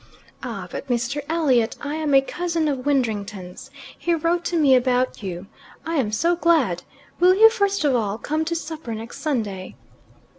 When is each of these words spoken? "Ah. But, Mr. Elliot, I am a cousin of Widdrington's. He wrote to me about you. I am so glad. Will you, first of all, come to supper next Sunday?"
"Ah. 0.41 0.67
But, 0.71 0.87
Mr. 0.89 1.21
Elliot, 1.29 1.75
I 1.79 1.93
am 1.93 2.15
a 2.15 2.21
cousin 2.23 2.67
of 2.67 2.87
Widdrington's. 2.87 3.69
He 3.95 4.15
wrote 4.15 4.43
to 4.45 4.57
me 4.57 4.73
about 4.73 5.21
you. 5.21 5.45
I 5.85 5.97
am 5.97 6.11
so 6.11 6.35
glad. 6.35 6.81
Will 7.19 7.35
you, 7.35 7.51
first 7.51 7.83
of 7.83 7.93
all, 7.95 8.17
come 8.17 8.43
to 8.45 8.55
supper 8.55 8.95
next 8.95 9.19
Sunday?" 9.19 9.75